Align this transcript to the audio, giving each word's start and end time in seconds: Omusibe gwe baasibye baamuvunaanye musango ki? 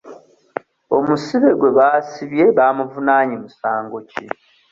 Omusibe 0.97 1.49
gwe 1.59 1.71
baasibye 1.77 2.45
baamuvunaanye 2.57 3.35
musango 3.43 3.97
ki? 4.09 4.25